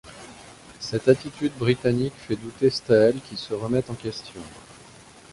Cette 0.79 1.09
attitude 1.09 1.53
britannique 1.59 2.15
fait 2.17 2.35
douter 2.35 2.71
Staël 2.71 3.13
qui 3.29 3.37
se 3.37 3.53
remet 3.53 3.83
en 3.87 3.93
question. 3.93 4.41